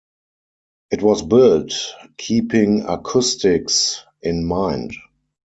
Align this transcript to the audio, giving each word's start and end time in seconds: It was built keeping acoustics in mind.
It 0.89 1.03
was 1.03 1.21
built 1.21 1.73
keeping 2.17 2.85
acoustics 2.89 4.03
in 4.23 4.47
mind. 4.47 4.93